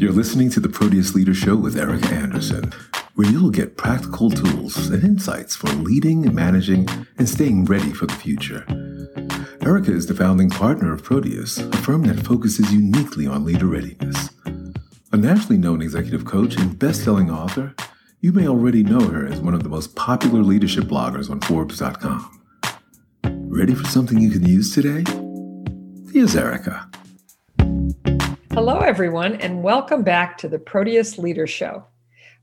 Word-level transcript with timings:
You're 0.00 0.12
listening 0.12 0.48
to 0.52 0.60
the 0.60 0.70
Proteus 0.70 1.14
Leader 1.14 1.34
Show 1.34 1.56
with 1.56 1.76
Erika 1.76 2.08
Andersen, 2.08 2.72
where 3.16 3.28
you'll 3.28 3.50
get 3.50 3.76
practical 3.76 4.30
tools 4.30 4.88
and 4.88 5.04
insights 5.04 5.54
for 5.54 5.66
leading, 5.66 6.34
managing, 6.34 6.88
and 7.18 7.28
staying 7.28 7.66
ready 7.66 7.92
for 7.92 8.06
the 8.06 8.14
future. 8.14 8.64
Erika 9.60 9.92
is 9.92 10.06
the 10.06 10.14
founding 10.14 10.48
partner 10.48 10.94
of 10.94 11.02
Proteus, 11.04 11.58
a 11.58 11.76
firm 11.76 12.04
that 12.04 12.24
focuses 12.24 12.72
uniquely 12.72 13.26
on 13.26 13.44
leader 13.44 13.66
readiness. 13.66 14.30
A 15.12 15.18
nationally 15.18 15.58
known 15.58 15.82
executive 15.82 16.24
coach 16.24 16.56
and 16.56 16.78
best-selling 16.78 17.30
author, 17.30 17.74
you 18.22 18.32
may 18.32 18.48
already 18.48 18.82
know 18.82 19.06
her 19.06 19.26
as 19.26 19.38
one 19.40 19.52
of 19.52 19.64
the 19.64 19.68
most 19.68 19.96
popular 19.96 20.42
leadership 20.42 20.84
bloggers 20.84 21.28
on 21.28 21.42
Forbes.com. 21.42 22.40
Ready 23.22 23.74
for 23.74 23.84
something 23.84 24.18
you 24.18 24.30
can 24.30 24.46
use 24.46 24.74
today? 24.74 25.04
Here's 26.10 26.34
Erika. 26.34 26.88
Hello, 28.62 28.80
everyone, 28.80 29.36
and 29.36 29.62
welcome 29.62 30.02
back 30.02 30.36
to 30.36 30.46
the 30.46 30.58
Proteus 30.58 31.16
Leader 31.16 31.46
Show. 31.46 31.82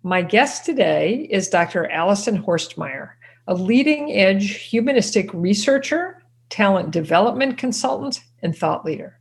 My 0.01 0.23
guest 0.23 0.65
today 0.65 1.27
is 1.29 1.47
Dr. 1.47 1.87
Alison 1.91 2.41
Horstmeyer, 2.41 3.11
a 3.47 3.53
leading 3.53 4.11
edge 4.11 4.55
humanistic 4.55 5.31
researcher, 5.31 6.23
talent 6.49 6.89
development 6.89 7.59
consultant, 7.59 8.23
and 8.41 8.57
thought 8.57 8.83
leader. 8.83 9.19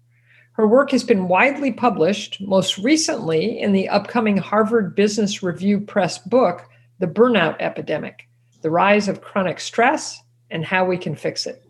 Her 0.52 0.66
work 0.66 0.90
has 0.92 1.04
been 1.04 1.28
widely 1.28 1.70
published, 1.70 2.40
most 2.40 2.78
recently 2.78 3.60
in 3.60 3.72
the 3.72 3.90
upcoming 3.90 4.38
Harvard 4.38 4.96
Business 4.96 5.42
Review 5.42 5.80
Press 5.80 6.16
book, 6.16 6.66
The 6.98 7.06
Burnout 7.06 7.56
Epidemic 7.60 8.26
The 8.62 8.70
Rise 8.70 9.06
of 9.06 9.20
Chronic 9.20 9.60
Stress 9.60 10.18
and 10.50 10.64
How 10.64 10.86
We 10.86 10.96
Can 10.96 11.14
Fix 11.14 11.44
It. 11.44 11.62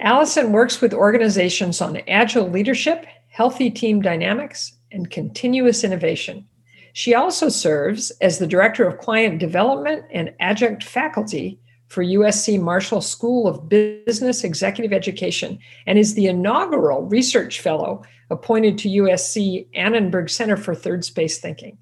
Alison 0.00 0.50
works 0.50 0.80
with 0.80 0.92
organizations 0.92 1.80
on 1.80 2.00
agile 2.08 2.50
leadership 2.50 3.06
healthy 3.32 3.70
team 3.70 4.02
dynamics, 4.02 4.78
and 4.92 5.10
continuous 5.10 5.84
innovation. 5.84 6.46
She 6.92 7.14
also 7.14 7.48
serves 7.48 8.10
as 8.20 8.38
the 8.38 8.46
Director 8.46 8.86
of 8.86 8.98
Client 8.98 9.38
Development 9.38 10.04
and 10.12 10.34
Adjunct 10.38 10.84
Faculty 10.84 11.58
for 11.88 12.04
USC 12.04 12.60
Marshall 12.60 13.00
School 13.00 13.48
of 13.48 13.70
Business 13.70 14.44
Executive 14.44 14.92
Education 14.92 15.58
and 15.86 15.98
is 15.98 16.12
the 16.12 16.26
inaugural 16.26 17.02
research 17.04 17.60
fellow 17.60 18.02
appointed 18.28 18.76
to 18.78 18.88
USC 18.88 19.66
Annenberg 19.74 20.28
Center 20.28 20.58
for 20.58 20.74
Third 20.74 21.02
Space 21.02 21.38
Thinking. 21.38 21.78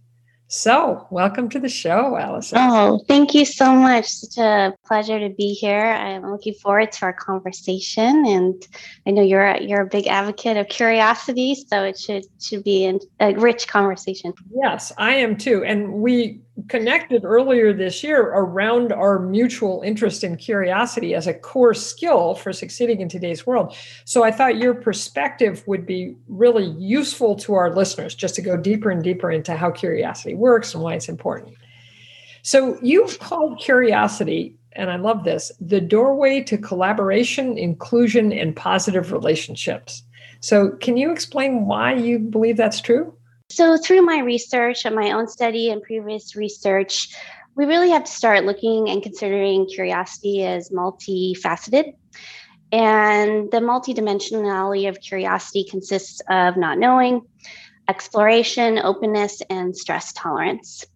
So, 0.53 1.07
welcome 1.13 1.49
to 1.51 1.61
the 1.61 1.69
show, 1.69 2.17
Alison. 2.17 2.59
Oh, 2.61 3.05
thank 3.07 3.35
you 3.35 3.45
so 3.45 3.73
much. 3.73 4.07
Such 4.07 4.37
a 4.37 4.75
pleasure 4.85 5.21
to 5.21 5.33
be 5.33 5.53
here. 5.53 5.85
I'm 5.85 6.29
looking 6.29 6.55
forward 6.55 6.91
to 6.91 7.03
our 7.07 7.13
conversation, 7.13 8.25
and 8.27 8.67
I 9.07 9.13
know 9.13 9.23
you're 9.23 9.45
a, 9.45 9.63
you're 9.63 9.83
a 9.83 9.87
big 9.87 10.09
advocate 10.09 10.57
of 10.57 10.67
curiosity, 10.67 11.55
so 11.55 11.85
it 11.85 11.97
should 11.97 12.25
should 12.41 12.65
be 12.65 12.85
an, 12.85 12.99
a 13.21 13.33
rich 13.35 13.69
conversation. 13.69 14.33
Yes, 14.53 14.91
I 14.99 15.15
am 15.15 15.37
too. 15.37 15.63
And 15.63 15.93
we 15.93 16.41
connected 16.71 17.25
earlier 17.25 17.73
this 17.73 18.03
year 18.03 18.23
around 18.23 18.93
our 18.93 19.19
mutual 19.19 19.83
interest 19.83 20.25
in 20.25 20.37
curiosity 20.37 21.15
as 21.15 21.27
a 21.27 21.35
core 21.35 21.75
skill 21.75 22.35
for 22.35 22.53
succeeding 22.53 23.01
in 23.01 23.09
today's 23.09 23.47
world. 23.47 23.75
So 24.05 24.23
I 24.23 24.31
thought 24.31 24.57
your 24.57 24.75
perspective 24.75 25.63
would 25.67 25.85
be 25.85 26.15
really 26.29 26.71
useful 26.79 27.35
to 27.37 27.55
our 27.55 27.75
listeners 27.75 28.15
just 28.15 28.35
to 28.37 28.43
go 28.43 28.57
deeper 28.57 28.89
and 28.89 29.03
deeper 29.03 29.31
into 29.31 29.57
how 29.57 29.71
curiosity 29.71 30.35
works 30.35 30.73
and 30.73 30.83
why 30.83 30.95
it's 30.95 31.09
important. 31.09 31.55
So 32.43 32.79
you've 32.81 33.19
called 33.19 33.59
curiosity, 33.59 34.57
and 34.73 34.91
I 34.91 34.97
love 34.97 35.25
this, 35.25 35.53
the 35.61 35.81
doorway 35.81 36.41
to 36.45 36.57
collaboration, 36.57 37.59
inclusion, 37.59 38.33
and 38.33 38.57
positive 38.57 39.13
relationships. 39.13 40.05
So 40.41 40.71
can 40.81 40.97
you 40.97 41.13
explain 41.13 41.67
why 41.67 41.95
you 41.95 42.19
believe 42.19 42.57
that's 42.57 42.81
true? 42.81 43.15
So, 43.51 43.77
through 43.77 44.03
my 44.03 44.21
research 44.21 44.85
and 44.85 44.95
my 44.95 45.11
own 45.11 45.27
study 45.27 45.71
and 45.71 45.83
previous 45.83 46.37
research, 46.37 47.15
we 47.57 47.65
really 47.65 47.91
have 47.91 48.05
to 48.05 48.11
start 48.11 48.45
looking 48.45 48.89
and 48.89 49.03
considering 49.03 49.67
curiosity 49.67 50.45
as 50.45 50.71
multifaceted. 50.71 51.95
And 52.71 53.51
the 53.51 53.59
multidimensionality 53.59 54.89
of 54.89 55.01
curiosity 55.01 55.67
consists 55.69 56.23
of 56.31 56.57
not 56.57 56.79
knowing, 56.79 57.23
exploration, 57.89 58.79
openness, 58.79 59.43
and 59.51 59.77
stress 59.77 60.13
tolerance. 60.13 60.87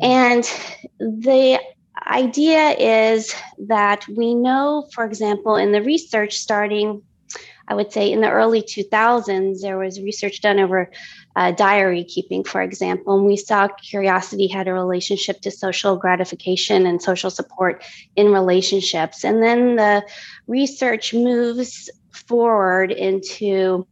Mm-hmm. 0.00 0.04
And 0.04 0.44
the 1.00 1.60
idea 2.06 2.70
is 2.70 3.34
that 3.66 4.06
we 4.08 4.36
know, 4.36 4.86
for 4.94 5.04
example, 5.04 5.56
in 5.56 5.72
the 5.72 5.82
research 5.82 6.38
starting 6.38 7.02
I 7.66 7.74
would 7.74 7.92
say 7.92 8.12
in 8.12 8.20
the 8.20 8.30
early 8.30 8.62
2000s, 8.62 9.60
there 9.60 9.78
was 9.78 10.00
research 10.00 10.42
done 10.42 10.60
over 10.60 10.90
uh, 11.36 11.50
diary 11.52 12.04
keeping, 12.04 12.44
for 12.44 12.62
example, 12.62 13.16
and 13.16 13.26
we 13.26 13.36
saw 13.36 13.68
curiosity 13.68 14.46
had 14.46 14.68
a 14.68 14.72
relationship 14.72 15.40
to 15.40 15.50
social 15.50 15.96
gratification 15.96 16.86
and 16.86 17.02
social 17.02 17.30
support 17.30 17.82
in 18.16 18.32
relationships. 18.32 19.24
And 19.24 19.42
then 19.42 19.76
the 19.76 20.06
research 20.46 21.12
moves 21.12 21.90
forward 22.12 22.92
into 22.92 23.86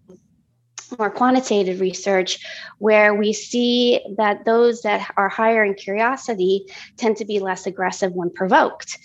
more 0.99 1.11
quantitative 1.11 1.81
research 1.81 2.39
where 2.79 3.15
we 3.15 3.33
see 3.33 4.01
that 4.17 4.45
those 4.45 4.83
that 4.83 5.11
are 5.17 5.29
higher 5.29 5.65
in 5.65 5.75
curiosity 5.75 6.67
tend 6.97 7.17
to 7.17 7.25
be 7.25 7.39
less 7.39 7.67
aggressive 7.67 8.13
when 8.13 8.31
provoked. 8.31 8.99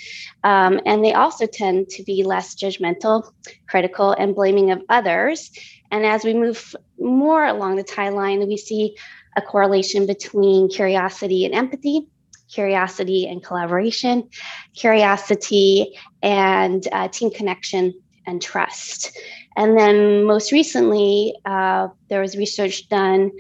Um, 0.44 0.80
and 0.86 1.04
they 1.04 1.14
also 1.14 1.46
tend 1.46 1.90
to 1.90 2.04
be 2.04 2.24
less 2.24 2.56
judgmental, 2.56 3.32
critical, 3.68 4.12
and 4.12 4.36
blaming 4.36 4.72
of 4.72 4.82
others. 4.90 5.52
And 5.92 6.06
as 6.06 6.24
we 6.24 6.34
move 6.34 6.76
more 7.00 7.46
along 7.46 7.76
the 7.76 7.84
tie 7.84 8.10
line, 8.10 8.48
we 8.48 8.58
see 8.58 8.96
a 9.36 9.42
correlation 9.42 10.06
between 10.06 10.70
curiosity 10.70 11.46
and 11.46 11.54
empathy, 11.54 12.08
curiosity 12.50 13.28
and 13.28 13.44
collaboration, 13.44 14.30
curiosity 14.76 15.96
and 16.22 16.88
uh, 16.92 17.08
team 17.10 17.30
connection 17.30 17.94
and 18.26 18.42
trust. 18.42 19.18
And 19.56 19.78
then 19.78 20.24
most 20.24 20.52
recently, 20.52 21.36
uh, 21.46 21.90
there 22.10 22.22
was 22.22 22.38
research 22.38 22.90
done 22.90 23.32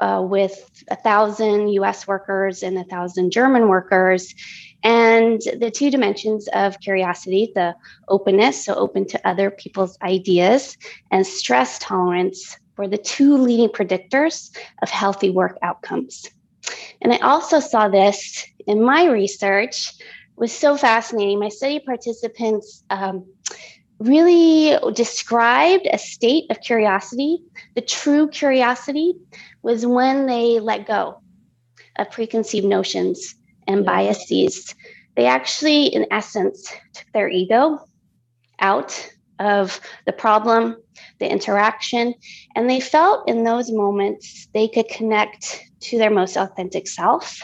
uh, 0.00 0.24
with 0.26 0.70
a 0.88 0.96
thousand 0.96 1.68
US 1.70 2.06
workers 2.06 2.62
and 2.62 2.78
a 2.78 2.84
thousand 2.84 3.32
German 3.32 3.68
workers. 3.68 4.34
And 4.84 5.40
the 5.58 5.72
two 5.72 5.90
dimensions 5.90 6.48
of 6.54 6.78
curiosity, 6.80 7.50
the 7.54 7.74
openness, 8.08 8.64
so 8.64 8.74
open 8.74 9.06
to 9.08 9.28
other 9.28 9.50
people's 9.50 9.98
ideas, 10.02 10.76
and 11.10 11.26
stress 11.26 11.80
tolerance 11.80 12.56
were 12.78 12.88
the 12.88 12.96
two 12.96 13.36
leading 13.36 13.68
predictors 13.68 14.56
of 14.82 14.88
healthy 14.88 15.28
work 15.28 15.58
outcomes. 15.62 16.26
And 17.02 17.12
I 17.12 17.18
also 17.18 17.60
saw 17.60 17.88
this 17.88 18.46
in 18.66 18.82
my 18.82 19.06
research, 19.06 19.90
it 19.98 20.04
was 20.36 20.52
so 20.52 20.76
fascinating. 20.76 21.40
My 21.40 21.48
study 21.48 21.80
participants 21.80 22.84
um, 22.90 23.26
really 23.98 24.78
described 24.92 25.88
a 25.92 25.98
state 25.98 26.44
of 26.50 26.60
curiosity. 26.60 27.42
The 27.74 27.80
true 27.80 28.28
curiosity 28.28 29.14
was 29.62 29.84
when 29.84 30.26
they 30.26 30.60
let 30.60 30.86
go 30.86 31.20
of 31.98 32.10
preconceived 32.10 32.66
notions 32.66 33.34
and 33.66 33.84
biases. 33.84 34.74
They 35.16 35.26
actually, 35.26 35.86
in 35.86 36.06
essence, 36.12 36.72
took 36.94 37.06
their 37.12 37.28
ego 37.28 37.80
out 38.60 39.10
of 39.38 39.80
the 40.06 40.12
problem, 40.12 40.76
the 41.18 41.30
interaction, 41.30 42.14
and 42.54 42.68
they 42.68 42.80
felt 42.80 43.28
in 43.28 43.44
those 43.44 43.70
moments 43.70 44.48
they 44.52 44.68
could 44.68 44.88
connect 44.88 45.62
to 45.80 45.98
their 45.98 46.10
most 46.10 46.36
authentic 46.36 46.88
self. 46.88 47.42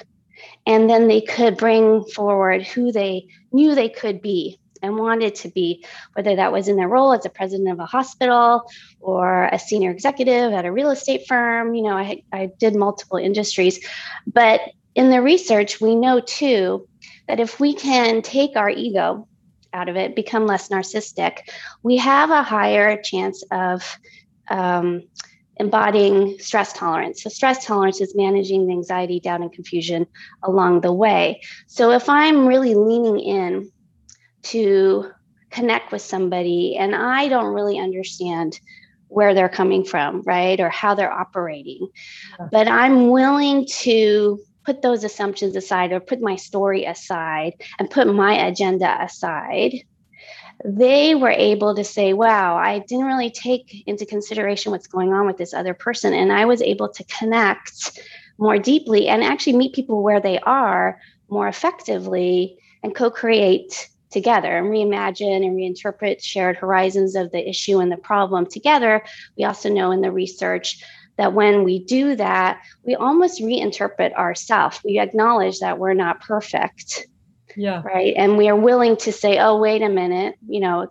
And 0.66 0.88
then 0.88 1.08
they 1.08 1.20
could 1.20 1.56
bring 1.56 2.04
forward 2.04 2.62
who 2.62 2.90
they 2.90 3.26
knew 3.52 3.74
they 3.74 3.88
could 3.88 4.20
be 4.22 4.58
and 4.82 4.96
wanted 4.96 5.34
to 5.36 5.48
be, 5.48 5.84
whether 6.12 6.36
that 6.36 6.52
was 6.52 6.68
in 6.68 6.76
their 6.76 6.88
role 6.88 7.12
as 7.12 7.24
a 7.24 7.30
president 7.30 7.70
of 7.70 7.80
a 7.80 7.86
hospital 7.86 8.70
or 9.00 9.44
a 9.44 9.58
senior 9.58 9.90
executive 9.90 10.52
at 10.52 10.66
a 10.66 10.72
real 10.72 10.90
estate 10.90 11.26
firm. 11.26 11.74
You 11.74 11.82
know, 11.84 11.96
I, 11.96 12.22
I 12.32 12.50
did 12.58 12.74
multiple 12.76 13.18
industries. 13.18 13.84
But 14.26 14.60
in 14.94 15.10
the 15.10 15.22
research, 15.22 15.80
we 15.80 15.96
know 15.96 16.20
too 16.20 16.86
that 17.28 17.40
if 17.40 17.58
we 17.58 17.74
can 17.74 18.22
take 18.22 18.56
our 18.56 18.70
ego 18.70 19.26
out 19.74 19.88
of 19.88 19.96
it, 19.96 20.16
become 20.16 20.46
less 20.46 20.68
narcissistic, 20.68 21.40
we 21.82 21.96
have 21.98 22.30
a 22.30 22.42
higher 22.42 23.00
chance 23.02 23.42
of 23.50 23.98
um, 24.48 25.02
embodying 25.56 26.38
stress 26.38 26.72
tolerance. 26.72 27.22
So, 27.22 27.28
stress 27.28 27.64
tolerance 27.64 28.00
is 28.00 28.14
managing 28.14 28.66
the 28.66 28.72
anxiety, 28.72 29.20
doubt, 29.20 29.42
and 29.42 29.52
confusion 29.52 30.06
along 30.42 30.80
the 30.80 30.92
way. 30.92 31.42
So, 31.66 31.90
if 31.90 32.08
I'm 32.08 32.46
really 32.46 32.74
leaning 32.74 33.20
in 33.20 33.70
to 34.44 35.10
connect 35.50 35.92
with 35.92 36.02
somebody 36.02 36.76
and 36.76 36.94
I 36.94 37.28
don't 37.28 37.54
really 37.54 37.78
understand 37.78 38.58
where 39.08 39.34
they're 39.34 39.48
coming 39.48 39.84
from, 39.84 40.22
right? 40.22 40.58
Or 40.58 40.68
how 40.68 40.94
they're 40.94 41.12
operating. 41.12 41.88
But 42.50 42.66
I'm 42.66 43.10
willing 43.10 43.66
to 43.78 44.40
put 44.64 44.82
those 44.82 45.04
assumptions 45.04 45.56
aside 45.56 45.92
or 45.92 46.00
put 46.00 46.20
my 46.20 46.36
story 46.36 46.84
aside 46.84 47.54
and 47.78 47.90
put 47.90 48.06
my 48.06 48.46
agenda 48.46 49.02
aside. 49.02 49.74
They 50.64 51.14
were 51.14 51.30
able 51.30 51.74
to 51.74 51.84
say, 51.84 52.12
wow, 52.12 52.56
I 52.56 52.78
didn't 52.78 53.06
really 53.06 53.30
take 53.30 53.86
into 53.86 54.06
consideration 54.06 54.72
what's 54.72 54.86
going 54.86 55.12
on 55.12 55.26
with 55.26 55.36
this 55.36 55.52
other 55.52 55.74
person. 55.74 56.14
And 56.14 56.32
I 56.32 56.44
was 56.44 56.62
able 56.62 56.88
to 56.90 57.04
connect 57.04 58.00
more 58.38 58.58
deeply 58.58 59.08
and 59.08 59.22
actually 59.22 59.56
meet 59.56 59.74
people 59.74 60.02
where 60.02 60.20
they 60.20 60.38
are 60.40 61.00
more 61.28 61.48
effectively 61.48 62.56
and 62.82 62.94
co-create 62.94 63.88
together 64.10 64.56
and 64.56 64.68
reimagine 64.68 65.44
and 65.44 65.56
reinterpret 65.56 66.22
shared 66.22 66.56
horizons 66.56 67.16
of 67.16 67.32
the 67.32 67.48
issue 67.48 67.80
and 67.80 67.90
the 67.90 67.96
problem 67.96 68.46
together 68.46 69.02
we 69.36 69.42
also 69.42 69.68
know 69.68 69.90
in 69.90 70.00
the 70.02 70.12
research 70.12 70.80
that 71.16 71.32
when 71.32 71.64
we 71.64 71.78
do 71.78 72.16
that 72.16 72.60
we 72.84 72.94
almost 72.94 73.40
reinterpret 73.40 74.12
ourselves 74.14 74.80
we 74.84 74.98
acknowledge 74.98 75.60
that 75.60 75.78
we're 75.78 75.94
not 75.94 76.20
perfect 76.20 77.06
yeah. 77.56 77.82
right? 77.82 78.14
And 78.16 78.36
we 78.36 78.48
are 78.48 78.56
willing 78.56 78.96
to 78.98 79.12
say 79.12 79.38
oh 79.38 79.58
wait 79.58 79.82
a 79.82 79.88
minute 79.88 80.36
you 80.46 80.60
know 80.60 80.90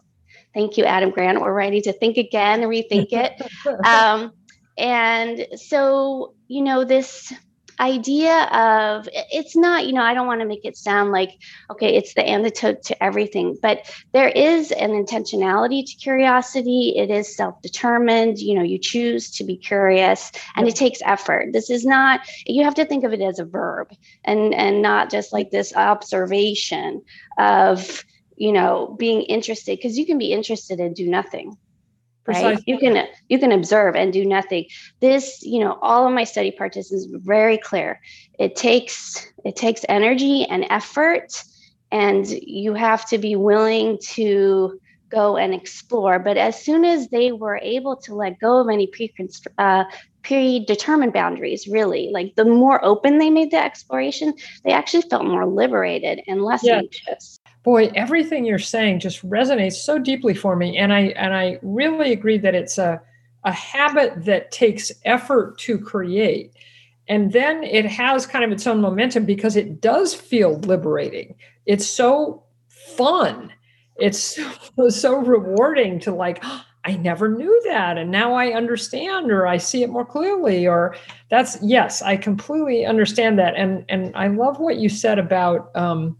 thank 0.53 0.77
you 0.77 0.85
adam 0.85 1.09
grant. 1.09 1.41
We're 1.41 1.53
ready 1.53 1.81
to 1.81 1.93
think 1.93 2.17
again 2.17 2.61
rethink 2.61 3.11
it. 3.11 3.33
Um, 3.85 4.31
and 4.77 5.45
so 5.55 6.33
you 6.47 6.63
know 6.63 6.83
this 6.83 7.33
idea 7.79 8.43
of 8.45 9.07
it's 9.13 9.55
not 9.55 9.85
you 9.85 9.93
know 9.93 10.03
i 10.03 10.13
don't 10.13 10.27
want 10.27 10.41
to 10.41 10.45
make 10.45 10.63
it 10.63 10.77
sound 10.77 11.11
like 11.11 11.31
okay 11.69 11.95
it's 11.95 12.13
the 12.13 12.23
antidote 12.23 12.83
to 12.83 13.03
everything 13.03 13.57
but 13.61 13.89
there 14.13 14.29
is 14.29 14.71
an 14.71 14.91
intentionality 14.91 15.83
to 15.85 15.95
curiosity. 15.95 16.93
It 16.95 17.09
is 17.09 17.35
self-determined. 17.35 18.39
You 18.39 18.55
know 18.55 18.63
you 18.63 18.77
choose 18.77 19.31
to 19.31 19.43
be 19.43 19.57
curious 19.57 20.31
and 20.55 20.67
it 20.67 20.75
takes 20.75 20.99
effort. 21.03 21.53
This 21.53 21.69
is 21.69 21.85
not 21.85 22.21
you 22.45 22.63
have 22.63 22.75
to 22.75 22.85
think 22.85 23.03
of 23.03 23.13
it 23.13 23.21
as 23.21 23.39
a 23.39 23.45
verb 23.45 23.91
and 24.23 24.53
and 24.53 24.81
not 24.81 25.09
just 25.09 25.33
like 25.33 25.51
this 25.51 25.73
observation 25.75 27.01
of 27.37 28.03
you 28.35 28.51
know 28.51 28.95
being 28.99 29.21
interested 29.23 29.77
because 29.77 29.97
you 29.97 30.05
can 30.05 30.17
be 30.17 30.33
interested 30.33 30.79
and 30.79 30.95
do 30.95 31.07
nothing 31.07 31.57
right? 32.27 32.59
You 32.65 32.77
can 32.77 33.07
you 33.29 33.39
can 33.39 33.51
observe 33.51 33.95
and 33.95 34.13
do 34.13 34.25
nothing. 34.25 34.65
This 34.99 35.41
you 35.43 35.59
know 35.59 35.77
all 35.81 36.07
of 36.07 36.13
my 36.13 36.23
study 36.23 36.51
participants 36.51 37.07
very 37.25 37.57
clear. 37.57 37.99
It 38.39 38.55
takes 38.55 39.25
it 39.43 39.55
takes 39.55 39.85
energy 39.89 40.45
and 40.45 40.65
effort 40.69 41.43
and 41.91 42.27
you 42.27 42.73
have 42.73 43.07
to 43.09 43.17
be 43.17 43.35
willing 43.35 43.99
to 44.01 44.79
go 45.09 45.37
and 45.37 45.53
explore. 45.53 46.17
But 46.17 46.37
as 46.37 46.59
soon 46.59 46.83
as 46.83 47.09
they 47.09 47.31
were 47.31 47.59
able 47.61 47.95
to 47.97 48.15
let 48.15 48.39
go 48.39 48.59
of 48.59 48.69
any 48.69 48.87
pre 48.87 49.13
uh, 49.57 49.83
predetermined 50.23 51.11
boundaries 51.13 51.67
really 51.67 52.09
like 52.13 52.33
the 52.35 52.45
more 52.45 52.83
open 52.83 53.17
they 53.17 53.29
made 53.29 53.51
the 53.51 53.61
exploration 53.61 54.33
they 54.63 54.71
actually 54.71 55.03
felt 55.09 55.25
more 55.25 55.45
liberated 55.45 56.21
and 56.27 56.41
less 56.41 56.63
yeah. 56.63 56.77
anxious 56.77 57.41
boy 57.63 57.89
everything 57.95 58.45
you're 58.45 58.59
saying 58.59 58.99
just 58.99 59.27
resonates 59.27 59.73
so 59.73 59.97
deeply 59.97 60.33
for 60.33 60.55
me. 60.55 60.77
And 60.77 60.93
i 60.93 61.13
and 61.15 61.33
i 61.33 61.59
really 61.61 62.11
agree 62.11 62.37
that 62.37 62.55
it's 62.55 62.77
a 62.77 63.01
a 63.45 63.51
habit 63.51 64.25
that 64.25 64.51
takes 64.51 64.91
effort 65.03 65.57
to 65.59 65.77
create. 65.77 66.53
And 67.09 67.33
then 67.33 67.63
it 67.63 67.85
has 67.85 68.25
kind 68.25 68.45
of 68.45 68.51
its 68.51 68.65
own 68.65 68.79
momentum 68.79 69.25
because 69.25 69.57
it 69.57 69.81
does 69.81 70.13
feel 70.13 70.59
liberating. 70.59 71.35
It's 71.65 71.85
so 71.85 72.43
fun. 72.69 73.51
It's 73.97 74.39
so, 74.77 74.89
so 74.89 75.17
rewarding 75.17 75.99
to 76.01 76.13
like 76.13 76.39
oh, 76.43 76.63
i 76.85 76.95
never 76.95 77.29
knew 77.29 77.61
that. 77.65 77.97
And 77.97 78.11
now 78.11 78.33
i 78.33 78.53
understand 78.53 79.31
or 79.31 79.47
i 79.47 79.57
see 79.57 79.83
it 79.83 79.89
more 79.89 80.05
clearly 80.05 80.67
or 80.67 80.95
that's 81.29 81.57
yes 81.61 82.01
i 82.01 82.17
completely 82.17 82.85
understand 82.85 83.39
that. 83.39 83.55
And 83.55 83.85
and 83.89 84.15
i 84.15 84.27
love 84.27 84.59
what 84.59 84.77
you 84.77 84.89
said 84.89 85.19
about 85.19 85.75
um 85.75 86.17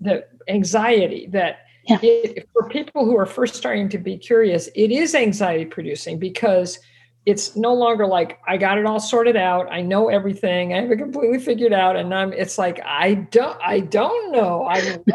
the 0.00 0.24
anxiety 0.48 1.26
that 1.28 1.60
yeah. 1.86 1.98
it, 2.02 2.48
for 2.52 2.68
people 2.68 3.04
who 3.04 3.16
are 3.16 3.26
first 3.26 3.54
starting 3.54 3.88
to 3.90 3.98
be 3.98 4.16
curious, 4.16 4.68
it 4.74 4.90
is 4.90 5.14
anxiety 5.14 5.64
producing 5.64 6.18
because 6.18 6.78
it's 7.26 7.54
no 7.54 7.74
longer 7.74 8.06
like 8.06 8.38
I 8.48 8.56
got 8.56 8.78
it 8.78 8.86
all 8.86 9.00
sorted 9.00 9.36
out. 9.36 9.70
I 9.70 9.82
know 9.82 10.08
everything. 10.08 10.72
I 10.72 10.80
have 10.80 10.90
it 10.90 10.96
completely 10.96 11.38
figured 11.38 11.72
out, 11.72 11.96
and 11.96 12.14
I'm. 12.14 12.32
It's 12.32 12.56
like 12.56 12.80
I 12.84 13.14
don't. 13.14 13.58
I 13.62 13.80
don't 13.80 14.32
know. 14.32 14.64
I. 14.64 14.98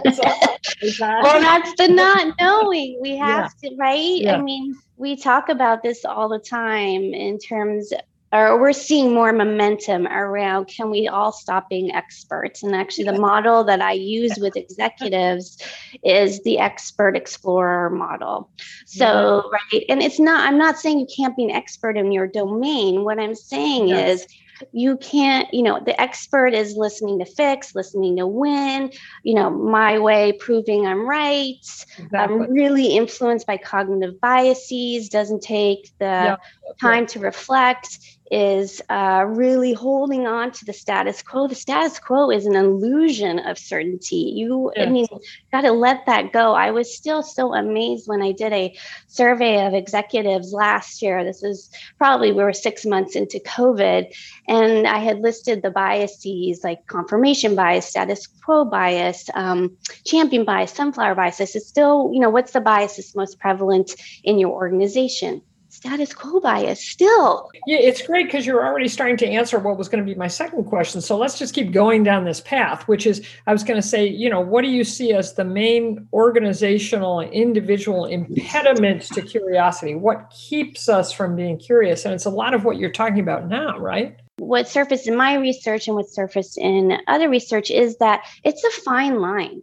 well, 0.99 1.41
that's 1.41 1.73
the 1.77 1.87
not 1.87 2.35
knowing. 2.39 2.99
We 3.01 3.17
have 3.17 3.51
yeah. 3.61 3.69
to, 3.69 3.75
right? 3.75 4.21
Yeah. 4.21 4.35
I 4.35 4.41
mean, 4.41 4.75
we 4.97 5.15
talk 5.15 5.49
about 5.49 5.81
this 5.81 6.05
all 6.05 6.29
the 6.29 6.39
time 6.39 7.01
in 7.01 7.39
terms 7.39 7.91
or 8.35 8.59
we're 8.59 8.73
seeing 8.73 9.13
more 9.13 9.31
momentum 9.31 10.07
around 10.07 10.65
can 10.65 10.89
we 10.89 11.07
all 11.07 11.31
stop 11.31 11.69
being 11.69 11.93
experts? 11.93 12.63
And 12.63 12.75
actually 12.75 13.05
the 13.05 13.19
model 13.19 13.63
that 13.63 13.81
i 13.81 13.93
use 13.93 14.37
with 14.37 14.55
executives 14.57 15.61
is 16.03 16.41
the 16.43 16.59
expert 16.59 17.15
explorer 17.15 17.89
model. 17.89 18.49
So 18.85 19.05
mm-hmm. 19.05 19.49
right 19.51 19.85
and 19.89 20.01
it's 20.01 20.19
not 20.19 20.47
i'm 20.47 20.57
not 20.57 20.77
saying 20.77 20.99
you 20.99 21.07
can't 21.15 21.35
be 21.35 21.45
an 21.45 21.51
expert 21.51 21.97
in 21.97 22.11
your 22.11 22.27
domain. 22.27 23.03
What 23.03 23.19
i'm 23.19 23.35
saying 23.35 23.87
yes. 23.87 24.21
is 24.21 24.27
you 24.71 24.97
can't 24.97 25.53
you 25.53 25.61
know 25.61 25.79
the 25.85 25.99
expert 25.99 26.53
is 26.53 26.75
listening 26.75 27.19
to 27.19 27.25
fix 27.25 27.75
listening 27.75 28.15
to 28.17 28.27
win 28.27 28.91
you 29.23 29.33
know 29.33 29.49
my 29.49 29.99
way 29.99 30.31
proving 30.33 30.85
i'm 30.85 31.07
right. 31.07 31.57
Exactly. 31.97 32.17
i'm 32.17 32.51
really 32.51 32.95
influenced 32.95 33.47
by 33.47 33.57
cognitive 33.57 34.19
biases 34.21 35.09
doesn't 35.09 35.41
take 35.41 35.91
the 35.99 36.05
yeah. 36.05 36.35
time 36.79 37.05
to 37.07 37.19
reflect 37.19 37.99
is 38.31 38.81
uh, 38.89 39.23
really 39.27 39.73
holding 39.73 40.25
on 40.25 40.51
to 40.51 40.65
the 40.65 40.73
status 40.73 41.21
quo. 41.21 41.47
The 41.47 41.55
status 41.55 41.99
quo 41.99 42.31
is 42.31 42.45
an 42.45 42.55
illusion 42.55 43.39
of 43.39 43.57
certainty. 43.57 44.33
You, 44.35 44.71
I 44.75 44.87
mean, 44.87 45.05
got 45.51 45.61
to 45.61 45.71
let 45.71 46.07
that 46.07 46.33
go. 46.33 46.53
I 46.53 46.71
was 46.71 46.95
still 46.95 47.21
so 47.21 47.53
amazed 47.53 48.07
when 48.07 48.23
I 48.23 48.31
did 48.31 48.51
a 48.51 48.75
survey 49.07 49.65
of 49.65 49.73
executives 49.73 50.53
last 50.53 51.01
year. 51.01 51.23
This 51.23 51.43
is 51.43 51.69
probably 51.97 52.31
we 52.31 52.43
were 52.43 52.53
six 52.53 52.85
months 52.85 53.15
into 53.15 53.39
COVID, 53.39 54.11
and 54.47 54.87
I 54.87 54.99
had 54.99 55.19
listed 55.19 55.61
the 55.61 55.71
biases 55.71 56.63
like 56.63 56.87
confirmation 56.87 57.55
bias, 57.55 57.85
status 57.85 58.25
quo 58.27 58.65
bias, 58.65 59.29
um, 59.35 59.77
champion 60.03 60.45
bias, 60.45 60.71
sunflower 60.71 61.15
bias. 61.15 61.37
This 61.37 61.55
is 61.55 61.67
still, 61.67 62.09
you 62.11 62.19
know, 62.19 62.31
what's 62.31 62.53
the 62.53 62.61
bias 62.61 62.95
that's 62.95 63.15
most 63.15 63.39
prevalent 63.39 63.95
in 64.23 64.39
your 64.39 64.51
organization? 64.51 65.41
Status 65.85 66.13
quo 66.13 66.39
bias 66.39 66.83
still. 66.83 67.49
Yeah, 67.67 67.77
it's 67.77 68.01
great 68.01 68.25
because 68.25 68.45
you're 68.45 68.65
already 68.65 68.87
starting 68.87 69.17
to 69.17 69.27
answer 69.27 69.59
what 69.59 69.77
was 69.77 69.87
going 69.87 70.03
to 70.03 70.09
be 70.11 70.17
my 70.17 70.27
second 70.27 70.65
question. 70.65 70.99
So 70.99 71.15
let's 71.15 71.37
just 71.37 71.53
keep 71.53 71.71
going 71.71 72.03
down 72.03 72.25
this 72.25 72.41
path, 72.41 72.87
which 72.87 73.05
is 73.05 73.25
I 73.45 73.53
was 73.53 73.63
going 73.63 73.79
to 73.79 73.87
say, 73.87 74.07
you 74.07 74.29
know, 74.29 74.39
what 74.39 74.63
do 74.63 74.69
you 74.69 74.83
see 74.83 75.13
as 75.13 75.33
the 75.33 75.45
main 75.45 76.07
organizational 76.11 77.19
and 77.19 77.31
individual 77.31 78.05
impediments 78.05 79.09
to 79.09 79.21
curiosity? 79.21 79.93
What 79.93 80.31
keeps 80.31 80.89
us 80.89 81.11
from 81.11 81.35
being 81.35 81.59
curious? 81.59 82.03
And 82.03 82.13
it's 82.13 82.25
a 82.25 82.31
lot 82.31 82.55
of 82.55 82.65
what 82.65 82.77
you're 82.77 82.91
talking 82.91 83.19
about 83.19 83.47
now, 83.47 83.77
right? 83.77 84.19
What 84.37 84.67
surfaced 84.67 85.07
in 85.07 85.15
my 85.15 85.35
research 85.35 85.87
and 85.87 85.95
what 85.95 86.09
surfaced 86.09 86.57
in 86.57 86.97
other 87.07 87.29
research 87.29 87.69
is 87.69 87.97
that 87.97 88.25
it's 88.43 88.63
a 88.63 88.81
fine 88.81 89.21
line 89.21 89.61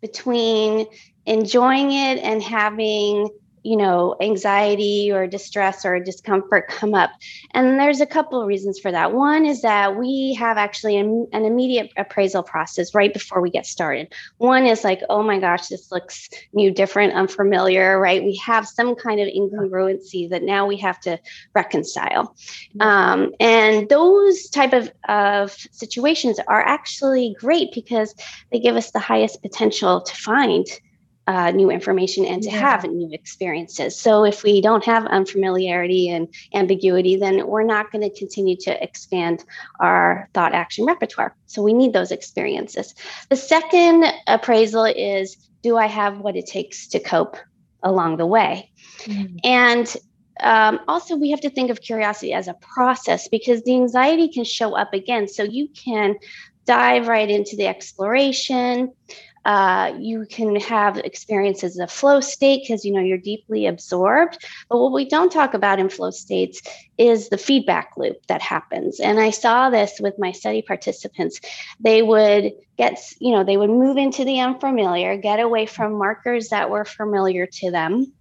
between 0.00 0.86
enjoying 1.26 1.90
it 1.90 2.18
and 2.18 2.42
having 2.42 3.28
you 3.64 3.76
know 3.76 4.14
anxiety 4.20 5.10
or 5.10 5.26
distress 5.26 5.84
or 5.84 5.98
discomfort 5.98 6.68
come 6.68 6.94
up. 6.94 7.10
And 7.52 7.80
there's 7.80 8.00
a 8.00 8.06
couple 8.06 8.40
of 8.40 8.46
reasons 8.46 8.78
for 8.78 8.92
that. 8.92 9.12
One 9.12 9.44
is 9.44 9.62
that 9.62 9.96
we 9.96 10.34
have 10.34 10.56
actually 10.58 10.96
an, 10.96 11.26
an, 11.32 11.44
immediate 11.44 11.90
appraisal 11.96 12.42
process 12.42 12.94
right 12.94 13.12
before 13.12 13.40
we 13.40 13.50
get 13.50 13.66
started. 13.66 14.12
One 14.38 14.66
is 14.66 14.84
like 14.84 15.00
oh 15.08 15.22
my 15.22 15.38
gosh 15.40 15.68
this 15.68 15.90
looks 15.90 16.28
new 16.52 16.70
different 16.70 17.14
unfamiliar 17.14 17.98
right? 17.98 18.22
We 18.22 18.36
have 18.36 18.68
some 18.68 18.94
kind 18.94 19.20
of 19.20 19.28
incongruency 19.28 20.28
that 20.30 20.42
now 20.42 20.66
we 20.66 20.76
have 20.78 21.00
to 21.00 21.18
reconcile. 21.54 22.36
Um, 22.80 23.32
and 23.40 23.88
those 23.88 24.48
type 24.50 24.72
of, 24.72 24.90
of 25.08 25.52
situations 25.72 26.38
are 26.48 26.60
actually 26.60 27.34
great 27.38 27.72
because 27.72 28.14
they 28.52 28.60
give 28.60 28.76
us 28.76 28.90
the 28.90 28.98
highest 28.98 29.42
potential 29.42 30.02
to 30.02 30.14
find 30.14 30.66
uh, 31.26 31.50
new 31.50 31.70
information 31.70 32.24
and 32.24 32.42
to 32.42 32.50
yeah. 32.50 32.58
have 32.58 32.84
new 32.84 33.10
experiences. 33.12 33.98
So 33.98 34.24
if 34.24 34.42
we 34.42 34.60
don't 34.60 34.84
have 34.84 35.06
unfamiliarity 35.06 36.10
and 36.10 36.28
ambiguity, 36.54 37.16
then 37.16 37.46
we're 37.46 37.64
not 37.64 37.90
going 37.90 38.02
to 38.02 38.18
continue 38.18 38.56
to 38.56 38.82
expand 38.82 39.44
our 39.80 40.28
thought 40.34 40.52
action 40.52 40.84
repertoire. 40.84 41.34
So 41.46 41.62
we 41.62 41.72
need 41.72 41.92
those 41.92 42.10
experiences. 42.10 42.94
The 43.30 43.36
second 43.36 44.04
appraisal 44.26 44.84
is 44.84 45.36
do 45.62 45.78
I 45.78 45.86
have 45.86 46.18
what 46.18 46.36
it 46.36 46.46
takes 46.46 46.88
to 46.88 47.00
cope 47.00 47.36
along 47.82 48.18
the 48.18 48.26
way? 48.26 48.70
Mm-hmm. 49.04 49.36
And 49.44 49.96
um, 50.40 50.80
also, 50.88 51.16
we 51.16 51.30
have 51.30 51.40
to 51.40 51.50
think 51.50 51.70
of 51.70 51.80
curiosity 51.80 52.32
as 52.32 52.48
a 52.48 52.54
process 52.54 53.28
because 53.28 53.62
the 53.62 53.74
anxiety 53.74 54.28
can 54.28 54.44
show 54.44 54.74
up 54.74 54.92
again. 54.92 55.28
So 55.28 55.42
you 55.42 55.68
can 55.68 56.16
dive 56.66 57.08
right 57.08 57.30
into 57.30 57.56
the 57.56 57.66
exploration. 57.66 58.92
Uh, 59.44 59.94
you 59.98 60.26
can 60.26 60.56
have 60.56 60.96
experiences 60.98 61.78
of 61.78 61.90
flow 61.90 62.20
state 62.20 62.62
because 62.62 62.84
you 62.84 62.92
know 62.92 63.00
you're 63.00 63.18
deeply 63.18 63.66
absorbed. 63.66 64.38
But 64.68 64.78
what 64.78 64.92
we 64.92 65.04
don't 65.04 65.30
talk 65.30 65.54
about 65.54 65.78
in 65.78 65.88
flow 65.88 66.10
states 66.10 66.62
is 66.96 67.28
the 67.28 67.38
feedback 67.38 67.92
loop 67.96 68.26
that 68.28 68.40
happens. 68.40 69.00
And 69.00 69.20
I 69.20 69.30
saw 69.30 69.70
this 69.70 70.00
with 70.00 70.14
my 70.18 70.32
study 70.32 70.62
participants. 70.62 71.40
They 71.80 72.02
would 72.02 72.52
get, 72.78 72.98
you 73.20 73.32
know, 73.32 73.44
they 73.44 73.56
would 73.56 73.70
move 73.70 73.96
into 73.96 74.24
the 74.24 74.40
unfamiliar, 74.40 75.16
get 75.16 75.40
away 75.40 75.66
from 75.66 75.98
markers 75.98 76.48
that 76.48 76.70
were 76.70 76.84
familiar 76.84 77.46
to 77.46 77.70
them 77.70 78.12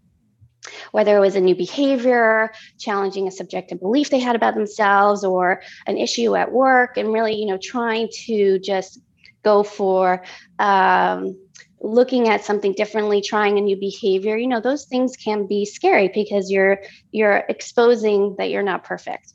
whether 0.91 1.17
it 1.17 1.19
was 1.19 1.35
a 1.35 1.41
new 1.41 1.55
behavior, 1.55 2.51
challenging 2.79 3.27
a 3.27 3.31
subjective 3.31 3.79
belief 3.79 4.09
they 4.09 4.19
had 4.19 4.35
about 4.35 4.55
themselves, 4.55 5.23
or 5.23 5.61
an 5.87 5.97
issue 5.97 6.35
at 6.35 6.51
work, 6.51 6.97
and 6.97 7.11
really, 7.11 7.35
you 7.35 7.45
know, 7.45 7.57
trying 7.61 8.07
to 8.25 8.59
just 8.59 8.99
go 9.43 9.63
for 9.63 10.23
um, 10.59 11.37
looking 11.81 12.29
at 12.29 12.45
something 12.45 12.73
differently 12.73 13.21
trying 13.21 13.57
a 13.57 13.61
new 13.61 13.75
behavior 13.75 14.37
you 14.37 14.47
know 14.47 14.61
those 14.61 14.85
things 14.85 15.17
can 15.17 15.45
be 15.45 15.65
scary 15.65 16.09
because 16.13 16.49
you're 16.49 16.79
you're 17.11 17.43
exposing 17.49 18.35
that 18.37 18.49
you're 18.49 18.63
not 18.63 18.83
perfect. 18.83 19.33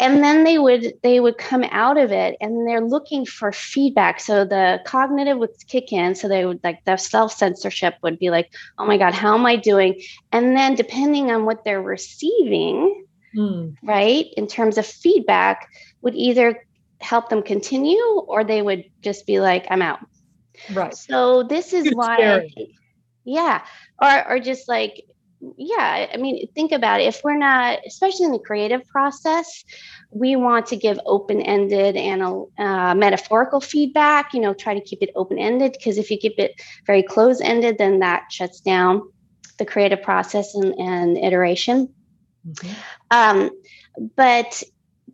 And 0.00 0.24
then 0.24 0.42
they 0.42 0.58
would 0.58 0.94
they 1.02 1.20
would 1.20 1.38
come 1.38 1.64
out 1.70 1.96
of 1.96 2.10
it 2.10 2.36
and 2.40 2.66
they're 2.66 2.80
looking 2.80 3.24
for 3.24 3.52
feedback. 3.52 4.18
So 4.20 4.44
the 4.44 4.80
cognitive 4.84 5.38
would 5.38 5.50
kick 5.68 5.92
in. 5.92 6.14
So 6.14 6.28
they 6.28 6.44
would 6.44 6.60
like 6.64 6.84
the 6.84 6.96
self 6.96 7.32
censorship 7.32 7.94
would 8.02 8.18
be 8.18 8.30
like 8.30 8.52
oh 8.78 8.86
my 8.86 8.96
god 8.96 9.14
how 9.14 9.34
am 9.34 9.46
i 9.46 9.56
doing? 9.56 10.00
And 10.32 10.56
then 10.56 10.74
depending 10.74 11.30
on 11.30 11.44
what 11.44 11.64
they're 11.64 11.82
receiving 11.82 13.04
mm. 13.36 13.76
right 13.82 14.26
in 14.36 14.46
terms 14.46 14.78
of 14.78 14.86
feedback 14.86 15.68
would 16.00 16.16
either 16.16 16.66
help 17.02 17.28
them 17.28 17.42
continue 17.42 18.02
or 18.26 18.44
they 18.44 18.62
would 18.62 18.84
just 19.00 19.26
be 19.26 19.40
like 19.40 19.66
i'm 19.70 19.82
out 19.82 20.00
Right. 20.72 20.94
So 20.94 21.42
this 21.42 21.72
is 21.72 21.86
it's 21.86 21.96
why, 21.96 22.46
yeah, 23.24 23.64
or 24.00 24.30
or 24.30 24.38
just 24.38 24.68
like, 24.68 25.04
yeah. 25.56 26.08
I 26.12 26.16
mean, 26.16 26.46
think 26.54 26.72
about 26.72 27.00
it. 27.00 27.04
If 27.04 27.22
we're 27.24 27.36
not, 27.36 27.80
especially 27.86 28.26
in 28.26 28.32
the 28.32 28.38
creative 28.38 28.86
process, 28.88 29.64
we 30.10 30.36
want 30.36 30.66
to 30.66 30.76
give 30.76 30.98
open-ended 31.06 31.96
and 31.96 32.22
uh, 32.58 32.94
metaphorical 32.94 33.60
feedback. 33.60 34.34
You 34.34 34.40
know, 34.40 34.54
try 34.54 34.74
to 34.74 34.80
keep 34.80 35.02
it 35.02 35.10
open-ended 35.16 35.72
because 35.72 35.98
if 35.98 36.10
you 36.10 36.18
keep 36.18 36.38
it 36.38 36.52
very 36.86 37.02
close-ended, 37.02 37.78
then 37.78 37.98
that 38.00 38.30
shuts 38.30 38.60
down 38.60 39.02
the 39.58 39.64
creative 39.64 40.02
process 40.02 40.54
and, 40.54 40.74
and 40.78 41.18
iteration. 41.18 41.92
Mm-hmm. 42.46 42.72
Um, 43.10 43.50
but 44.16 44.62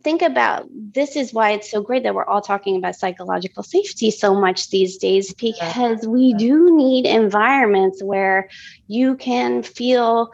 think 0.03 0.21
about 0.21 0.67
this 0.71 1.15
is 1.15 1.33
why 1.33 1.51
it's 1.51 1.69
so 1.69 1.81
great 1.81 2.03
that 2.03 2.15
we're 2.15 2.25
all 2.25 2.41
talking 2.41 2.77
about 2.77 2.95
psychological 2.95 3.63
safety 3.63 4.11
so 4.11 4.33
much 4.33 4.69
these 4.69 4.97
days 4.97 5.33
because 5.33 6.07
we 6.07 6.33
do 6.33 6.75
need 6.75 7.05
environments 7.05 8.01
where 8.01 8.49
you 8.87 9.15
can 9.15 9.63
feel 9.63 10.31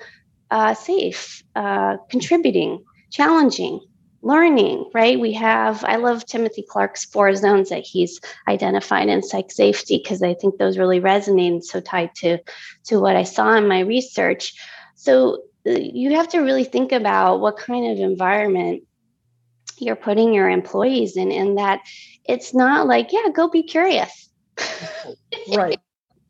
uh, 0.52 0.74
safe 0.74 1.44
uh, 1.56 1.98
contributing 2.10 2.84
challenging 3.12 3.80
learning 4.22 4.90
right? 4.94 5.20
We 5.20 5.34
have 5.34 5.84
i 5.86 5.98
love 5.98 6.26
timothy 6.26 6.66
clark's 6.68 7.06
four 7.06 7.36
zones 7.36 7.70
that 7.70 7.84
he's 7.84 8.20
identified 8.48 9.08
in 9.08 9.22
psych 9.22 9.52
safety 9.52 10.00
because 10.02 10.24
i 10.24 10.34
think 10.34 10.58
those 10.58 10.78
really 10.78 11.00
resonate 11.00 11.64
so 11.64 11.80
tied 11.80 12.14
to 12.16 12.40
to 12.86 13.00
what 13.00 13.16
i 13.16 13.24
saw 13.24 13.54
in 13.56 13.68
my 13.68 13.82
research. 13.82 14.54
So 14.96 15.44
uh, 15.68 15.72
you 15.72 16.16
have 16.16 16.28
to 16.30 16.40
really 16.40 16.64
think 16.64 16.92
about 16.92 17.40
what 17.40 17.58
kind 17.58 17.92
of 17.92 18.00
environment 18.00 18.84
you're 19.80 19.96
putting 19.96 20.34
your 20.34 20.50
employees 20.50 21.18
in 21.18 21.32
in 21.32 21.56
that 21.56 21.82
it's 22.26 22.54
not 22.54 22.88
like 22.88 23.12
yeah 23.12 23.30
go 23.34 23.50
be 23.50 23.64
curious. 23.64 24.30
Right. 25.50 25.80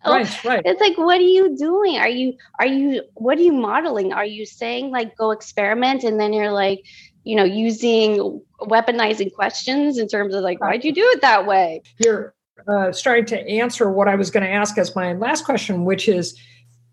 Right 0.06 0.46
right. 0.46 0.62
it's 0.66 0.82
like 0.82 0.98
what 0.98 1.18
are 1.18 1.24
you 1.24 1.58
doing? 1.58 1.98
Are 1.98 2.10
you 2.10 2.34
are 2.60 2.66
you 2.66 3.04
what 3.16 3.38
are 3.38 3.42
you 3.42 3.54
modeling? 3.54 4.14
Are 4.14 4.25
you 4.25 4.46
saying 4.46 4.92
like 4.92 5.18
go 5.18 5.32
experiment? 5.32 6.04
And 6.04 6.20
then 6.20 6.34
you're 6.34 6.52
like 6.52 6.84
you 7.24 7.36
know 7.36 7.44
using 7.44 8.42
weaponizing 8.62 9.34
questions 9.34 9.98
in 9.98 10.08
terms 10.08 10.36
of 10.36 10.44
like 10.44 10.62
why'd 10.62 10.84
you 10.84 10.94
do 10.94 11.04
it 11.14 11.22
that 11.22 11.48
way? 11.48 11.82
You're 11.98 12.36
uh, 12.68 12.92
starting 12.92 13.25
to 13.25 13.38
answer 13.48 13.92
what 13.92 14.08
i 14.08 14.16
was 14.16 14.32
going 14.32 14.42
to 14.42 14.50
ask 14.50 14.78
as 14.78 14.96
my 14.96 15.14
last 15.14 15.44
question 15.44 15.84
which 15.84 16.08
is 16.08 16.40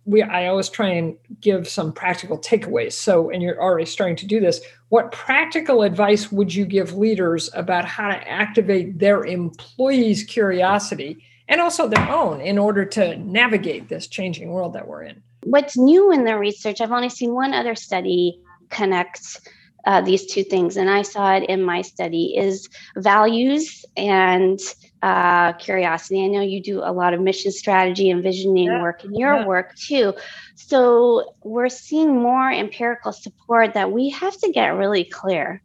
we 0.05 0.23
I 0.23 0.47
always 0.47 0.69
try 0.69 0.89
and 0.89 1.17
give 1.41 1.69
some 1.69 1.93
practical 1.93 2.39
takeaways. 2.39 2.93
So, 2.93 3.31
and 3.31 3.43
you're 3.43 3.61
already 3.61 3.87
starting 3.87 4.17
to 4.17 4.27
do 4.27 4.41
this. 4.41 4.61
What 4.89 5.13
practical 5.13 5.83
advice 5.83 6.33
would 6.33 6.55
you 6.55 6.67
give 6.67 6.95
leaders 6.95 7.51
about 7.55 7.85
how 7.85 8.09
to 8.09 8.29
activate 8.29 8.99
their 8.99 9.25
employees' 9.25 10.25
curiosity 10.25 11.25
and 11.49 11.61
also 11.61 11.89
their 11.89 12.09
own 12.11 12.41
in 12.41 12.59
order 12.59 12.85
to 12.85 13.17
navigate 13.19 13.89
this 13.89 14.07
changing 14.07 14.51
world 14.51 14.73
that 14.75 14.87
we're 14.87 15.03
in? 15.03 15.23
What's 15.45 15.77
new 15.77 16.13
in 16.13 16.25
the 16.25 16.39
research? 16.39 16.81
I've 16.81 16.93
only 16.93 17.09
seen 17.09 17.35
one 17.35 17.55
other 17.55 17.75
study 17.75 18.41
connect 18.71 19.41
uh, 19.85 20.01
these 20.01 20.27
two 20.27 20.45
things, 20.45 20.77
and 20.77 20.89
I 20.89 21.03
saw 21.03 21.35
it 21.35 21.45
in 21.49 21.63
my 21.63 21.83
study 21.83 22.37
is 22.37 22.69
values 22.97 23.85
and 23.97 24.61
uh, 25.03 25.53
curiosity. 25.55 26.25
I 26.25 26.29
know 26.29 26.41
you 26.41 26.63
do 26.63 26.81
a 26.81 26.93
lot 26.93 27.13
of 27.13 27.21
mission 27.21 27.51
strategy 27.51 28.11
and 28.11 28.23
visioning 28.23 28.67
yeah. 28.67 28.81
work 28.81 29.05
in 29.05 29.15
your 29.15 29.35
yeah. 29.35 29.47
work 29.47 29.75
too. 29.75 30.15
So 30.55 31.35
we're 31.43 31.69
seeing 31.69 32.23
more 32.23 32.51
empirical 32.51 33.13
support 33.13 33.75
that 33.75 33.91
we 33.91 34.11
have 34.11 34.37
to 34.39 34.53
get 34.53 34.69
really 34.69 35.05
clear 35.05 35.61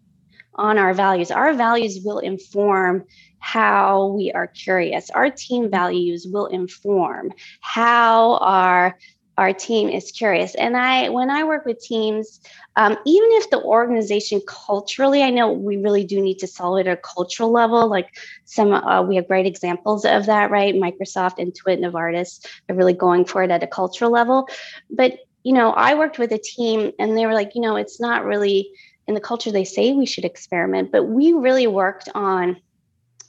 on 0.56 0.80
our 0.80 0.94
values. 0.94 1.30
Our 1.30 1.54
values 1.54 2.00
will 2.04 2.20
inform 2.20 3.06
how 3.40 4.08
we 4.08 4.32
are 4.32 4.48
curious. 4.48 5.12
Our 5.12 5.30
team 5.30 5.70
values 5.70 6.26
will 6.28 6.48
inform 6.48 7.32
how 7.62 8.38
our 8.38 8.98
our 9.38 9.54
team 9.54 9.90
is 9.90 10.12
curious. 10.12 10.56
And 10.56 10.76
I, 10.76 11.10
when 11.10 11.30
I 11.30 11.44
work 11.44 11.66
with 11.66 11.80
teams, 11.80 12.40
um, 12.76 12.98
even 13.06 13.30
if 13.34 13.50
the 13.50 13.62
organization 13.62 14.42
culturally, 14.48 15.22
I 15.22 15.30
know 15.30 15.52
we 15.52 15.78
really 15.78 16.04
do 16.04 16.20
need 16.20 16.40
to 16.40 16.48
solve 16.48 16.80
it 16.80 16.88
at 16.88 16.98
a 16.98 17.02
cultural 17.02 17.52
level. 17.52 17.88
Like 17.88 18.10
some, 18.46 18.74
uh, 18.74 19.04
we 19.04 19.16
have 19.16 19.28
great 19.28 19.46
examples 19.46 20.06
of 20.06 20.26
that, 20.26 20.50
right? 20.50 20.74
Microsoft, 20.74 21.38
Intuit, 21.38 21.80
Novartis 21.80 22.46
are 22.68 22.76
really 22.76 22.94
going 22.94 23.26
for 23.26 23.44
it 23.44 23.52
at 23.52 23.64
a 23.64 23.68
cultural 23.68 24.12
level. 24.12 24.48
But 24.90 25.20
you 25.44 25.54
know, 25.54 25.72
I 25.72 25.94
worked 25.94 26.20
with 26.20 26.34
a 26.34 26.38
team, 26.38 26.92
and 27.00 27.18
they 27.18 27.26
were 27.26 27.34
like, 27.34 27.56
you 27.56 27.62
know, 27.62 27.78
it's 27.78 28.02
not 28.02 28.26
really 28.26 28.70
in 29.08 29.14
the 29.14 29.22
culture 29.22 29.50
they 29.50 29.64
say 29.64 29.94
we 29.94 30.06
should 30.06 30.26
experiment, 30.26 30.92
but 30.92 31.06
we 31.06 31.32
really 31.32 31.68
worked 31.68 32.10
on 32.14 32.58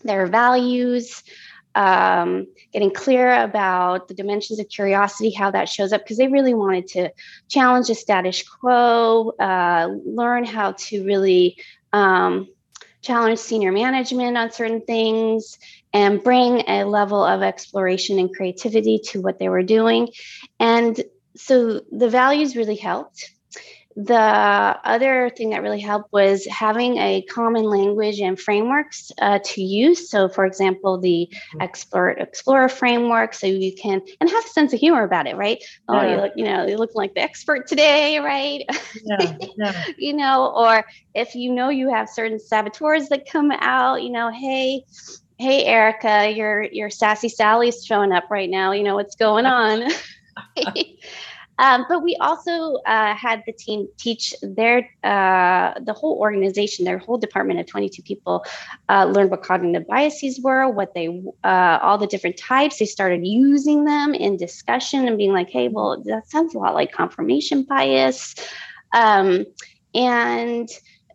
their 0.02 0.26
values 0.26 1.22
um, 1.78 2.48
getting 2.72 2.90
clear 2.90 3.26
about 3.42 4.08
the 4.08 4.14
dimensions 4.14 4.58
of 4.58 4.68
curiosity, 4.68 5.30
how 5.30 5.50
that 5.52 5.68
shows 5.68 5.92
up, 5.92 6.02
because 6.02 6.18
they 6.18 6.26
really 6.26 6.54
wanted 6.54 6.88
to 6.88 7.10
challenge 7.48 7.86
the 7.86 7.94
status 7.94 8.42
quo, 8.42 9.30
uh, 9.38 9.88
learn 10.04 10.44
how 10.44 10.72
to 10.72 11.04
really 11.04 11.56
um, 11.92 12.48
challenge 13.00 13.38
senior 13.38 13.70
management 13.70 14.36
on 14.36 14.50
certain 14.50 14.80
things, 14.80 15.58
and 15.92 16.22
bring 16.22 16.68
a 16.68 16.84
level 16.84 17.24
of 17.24 17.42
exploration 17.42 18.18
and 18.18 18.34
creativity 18.34 18.98
to 18.98 19.20
what 19.22 19.38
they 19.38 19.48
were 19.48 19.62
doing. 19.62 20.08
And 20.58 21.00
so 21.36 21.80
the 21.92 22.10
values 22.10 22.56
really 22.56 22.76
helped 22.76 23.30
the 24.00 24.14
other 24.14 25.28
thing 25.36 25.50
that 25.50 25.60
really 25.60 25.80
helped 25.80 26.12
was 26.12 26.46
having 26.46 26.98
a 26.98 27.22
common 27.22 27.64
language 27.64 28.20
and 28.20 28.38
frameworks 28.38 29.10
uh, 29.20 29.40
to 29.42 29.60
use. 29.60 30.08
So, 30.08 30.28
for 30.28 30.46
example, 30.46 31.00
the 31.00 31.28
mm-hmm. 31.28 31.60
Explorer 31.62 32.10
Explorer 32.12 32.68
framework, 32.68 33.34
so 33.34 33.48
you 33.48 33.74
can 33.74 34.00
and 34.20 34.30
have 34.30 34.44
a 34.44 34.48
sense 34.48 34.72
of 34.72 34.78
humor 34.78 35.02
about 35.02 35.26
it, 35.26 35.34
right? 35.34 35.58
Oh, 35.88 35.94
yeah. 35.94 36.00
Oh, 36.00 36.10
you 36.10 36.16
look, 36.20 36.32
you 36.36 36.44
know, 36.44 36.64
you 36.64 36.76
look 36.76 36.94
like 36.94 37.14
the 37.14 37.22
expert 37.22 37.66
today, 37.66 38.20
right? 38.20 38.64
Yeah. 39.02 39.36
yeah. 39.56 39.84
you 39.98 40.12
know, 40.12 40.52
or 40.54 40.84
if 41.14 41.34
you 41.34 41.52
know 41.52 41.68
you 41.68 41.90
have 41.92 42.08
certain 42.08 42.38
saboteurs 42.38 43.08
that 43.08 43.28
come 43.28 43.50
out, 43.50 44.04
you 44.04 44.10
know, 44.10 44.30
hey, 44.30 44.84
hey, 45.38 45.64
Erika, 45.64 46.30
your 46.30 46.62
your 46.62 46.88
sassy 46.88 47.28
Sally's 47.28 47.84
showing 47.84 48.12
up 48.12 48.30
right 48.30 48.48
now. 48.48 48.70
You 48.70 48.84
know 48.84 48.94
what's 48.94 49.16
going 49.16 49.46
on. 49.46 49.90
Um, 51.58 51.84
but 51.88 52.02
we 52.02 52.16
also 52.20 52.74
uh, 52.86 53.14
had 53.14 53.42
the 53.46 53.52
team 53.52 53.88
teach 53.96 54.34
their 54.42 54.88
uh, 55.02 55.74
the 55.80 55.92
whole 55.92 56.18
organization, 56.18 56.84
their 56.84 56.98
whole 56.98 57.18
department 57.18 57.60
of 57.60 57.66
22 57.66 58.02
people, 58.02 58.44
uh, 58.88 59.04
learn 59.04 59.28
what 59.30 59.42
cognitive 59.42 59.86
biases 59.86 60.40
were, 60.40 60.68
what 60.68 60.94
they 60.94 61.08
uh, 61.44 61.78
all 61.82 61.98
the 61.98 62.06
different 62.06 62.36
types. 62.36 62.78
They 62.78 62.86
started 62.86 63.26
using 63.26 63.84
them 63.84 64.14
in 64.14 64.36
discussion 64.36 65.08
and 65.08 65.18
being 65.18 65.32
like, 65.32 65.50
"Hey, 65.50 65.68
well, 65.68 66.02
that 66.04 66.30
sounds 66.30 66.54
a 66.54 66.58
lot 66.58 66.74
like 66.74 66.92
confirmation 66.92 67.64
bias," 67.64 68.34
um, 68.92 69.44
and 69.94 70.68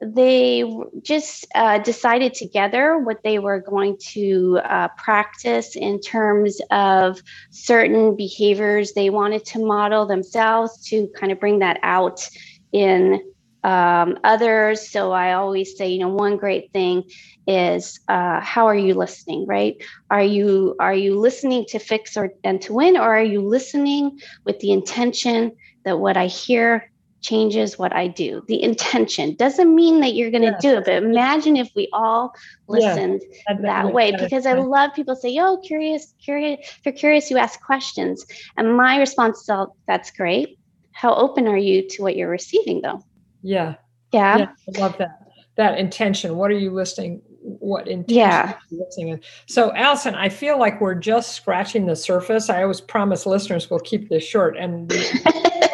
they 0.05 0.63
just 1.01 1.45
uh, 1.55 1.79
decided 1.79 2.33
together 2.33 2.97
what 2.97 3.21
they 3.23 3.39
were 3.39 3.59
going 3.59 3.97
to 4.11 4.59
uh, 4.63 4.87
practice 4.97 5.75
in 5.75 5.99
terms 5.99 6.59
of 6.71 7.21
certain 7.51 8.15
behaviors 8.15 8.93
they 8.93 9.09
wanted 9.09 9.45
to 9.45 9.65
model 9.65 10.05
themselves 10.05 10.85
to 10.87 11.07
kind 11.15 11.31
of 11.31 11.39
bring 11.39 11.59
that 11.59 11.79
out 11.83 12.27
in 12.71 13.21
um, 13.63 14.17
others. 14.23 14.89
So 14.89 15.11
I 15.11 15.33
always 15.33 15.77
say, 15.77 15.89
you 15.89 15.99
know, 15.99 16.09
one 16.09 16.37
great 16.37 16.71
thing 16.73 17.03
is 17.47 17.99
uh, 18.07 18.41
how 18.41 18.67
are 18.67 18.75
you 18.75 18.93
listening, 18.93 19.45
right? 19.47 19.75
Are 20.09 20.23
you 20.23 20.75
are 20.79 20.93
you 20.93 21.19
listening 21.19 21.65
to 21.69 21.79
fix 21.79 22.17
or 22.17 22.31
and 22.43 22.61
to 22.63 22.73
win, 22.73 22.97
or 22.97 23.15
are 23.15 23.23
you 23.23 23.41
listening 23.41 24.19
with 24.45 24.59
the 24.59 24.71
intention 24.71 25.53
that 25.85 25.99
what 25.99 26.17
I 26.17 26.27
hear 26.27 26.89
changes 27.23 27.79
what 27.79 27.95
I 27.95 28.07
do. 28.07 28.43
The 28.47 28.61
intention 28.61 29.35
doesn't 29.35 29.73
mean 29.73 30.01
that 30.01 30.13
you're 30.13 30.31
going 30.31 30.43
to 30.43 30.57
do 30.61 30.77
it, 30.77 30.85
but 30.85 30.93
imagine 30.93 31.57
if 31.57 31.71
we 31.75 31.89
all 31.91 32.35
listened 32.67 33.21
that 33.61 33.91
way. 33.91 34.11
Because 34.11 34.45
I 34.45 34.53
love 34.53 34.93
people 34.93 35.15
say, 35.15 35.35
"Oh, 35.39 35.57
curious, 35.57 36.13
curious. 36.23 36.59
If 36.61 36.81
you're 36.85 36.93
curious, 36.93 37.31
you 37.31 37.37
ask 37.37 37.59
questions." 37.61 38.25
And 38.57 38.77
my 38.77 38.99
response 38.99 39.41
is, 39.41 39.49
"Oh, 39.49 39.73
that's 39.87 40.11
great." 40.11 40.59
how 40.93 41.13
open 41.15 41.47
are 41.47 41.57
you 41.57 41.87
to 41.89 42.01
what 42.01 42.15
you're 42.15 42.29
receiving 42.29 42.81
though? 42.81 43.03
Yeah. 43.41 43.75
Yeah. 44.13 44.37
yeah 44.37 44.47
I 44.75 44.79
love 44.79 44.97
that. 44.99 45.19
That 45.55 45.77
intention. 45.77 46.37
What 46.37 46.49
are 46.49 46.57
you 46.57 46.71
listening? 46.71 47.21
What 47.41 47.87
intention 47.87 48.15
yeah. 48.15 48.57
listening? 48.71 49.19
So 49.47 49.73
Alison, 49.75 50.15
I 50.15 50.29
feel 50.29 50.57
like 50.57 50.79
we're 50.79 50.95
just 50.95 51.35
scratching 51.35 51.85
the 51.85 51.95
surface. 51.95 52.49
I 52.49 52.61
always 52.61 52.79
promise 52.79 53.25
listeners 53.25 53.69
we'll 53.69 53.81
keep 53.81 54.09
this 54.09 54.23
short 54.23 54.55
and 54.55 54.91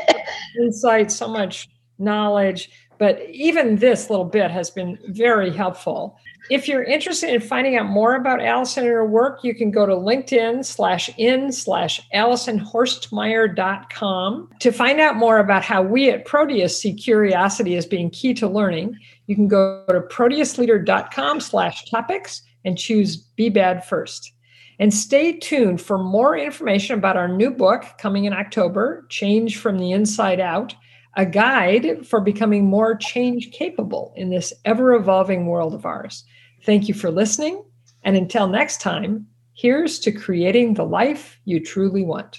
insight, 0.59 1.11
so 1.11 1.27
much 1.27 1.67
knowledge. 1.97 2.69
But 2.97 3.21
even 3.29 3.77
this 3.77 4.09
little 4.09 4.25
bit 4.25 4.51
has 4.51 4.69
been 4.69 4.99
very 5.07 5.51
helpful. 5.51 6.17
If 6.49 6.67
you're 6.67 6.83
interested 6.83 7.33
in 7.33 7.39
finding 7.39 7.77
out 7.77 7.85
more 7.85 8.15
about 8.15 8.43
Alison 8.43 8.83
and 8.83 8.91
her 8.91 9.05
work, 9.05 9.41
you 9.43 9.55
can 9.55 9.71
go 9.71 9.85
to 9.85 9.93
LinkedIn 9.93 10.65
slash 10.65 11.09
in 11.17 11.53
slash 11.53 12.01
AlisonHorstmeyer.com. 12.13 14.49
To 14.59 14.71
find 14.71 14.99
out 14.99 15.15
more 15.15 15.37
about 15.37 15.63
how 15.63 15.81
we 15.81 16.09
at 16.09 16.25
Proteus 16.25 16.81
see 16.81 16.93
curiosity 16.93 17.77
as 17.77 17.85
being 17.85 18.09
key 18.09 18.33
to 18.33 18.49
learning, 18.49 18.97
you 19.27 19.35
can 19.35 19.47
go 19.47 19.85
to 19.87 20.01
proteusleader.com 20.01 21.39
slash 21.39 21.89
topics 21.89 22.41
and 22.65 22.77
choose 22.77 23.15
Be 23.15 23.49
Bad 23.49 23.85
first. 23.85 24.33
And 24.79 24.93
stay 24.93 25.33
tuned 25.33 25.81
for 25.81 25.97
more 25.97 26.37
information 26.37 26.97
about 26.97 27.17
our 27.17 27.27
new 27.27 27.51
book 27.51 27.83
coming 27.97 28.23
in 28.23 28.33
October, 28.33 29.05
Change 29.09 29.57
from 29.57 29.77
the 29.77 29.91
Inside 29.91 30.39
Out, 30.39 30.73
a 31.17 31.25
guide 31.25 32.07
for 32.07 32.21
becoming 32.21 32.69
more 32.69 32.95
change 32.95 33.51
capable 33.51 34.13
in 34.15 34.29
this 34.29 34.53
ever 34.63 34.93
evolving 34.93 35.47
world 35.47 35.73
of 35.73 35.85
ours. 35.85 36.23
Thank 36.65 36.87
you 36.87 36.93
for 36.93 37.11
listening. 37.11 37.63
And 38.03 38.15
until 38.15 38.47
next 38.47 38.79
time, 38.79 39.27
here's 39.53 39.99
to 39.99 40.13
creating 40.13 40.75
the 40.75 40.85
life 40.85 41.39
you 41.43 41.63
truly 41.63 42.03
want. 42.03 42.37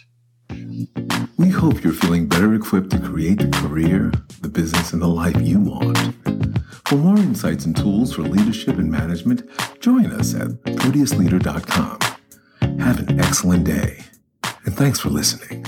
We 1.36 1.48
hope 1.50 1.84
you're 1.84 1.92
feeling 1.92 2.26
better 2.26 2.54
equipped 2.54 2.90
to 2.90 2.98
create 2.98 3.38
the 3.38 3.48
career, 3.48 4.12
the 4.40 4.48
business, 4.48 4.92
and 4.94 5.02
the 5.02 5.08
life 5.08 5.40
you 5.40 5.60
want. 5.60 6.14
For 6.88 6.96
more 6.96 7.18
insights 7.18 7.66
and 7.66 7.76
tools 7.76 8.14
for 8.14 8.22
leadership 8.22 8.78
and 8.78 8.90
management, 8.90 9.48
join 9.80 10.06
us 10.06 10.34
at 10.34 10.48
proteusleader.com. 10.64 12.09
Have 12.80 13.08
an 13.08 13.20
excellent 13.20 13.64
day, 13.64 14.04
and 14.64 14.74
thanks 14.74 14.98
for 15.00 15.10
listening. 15.10 15.66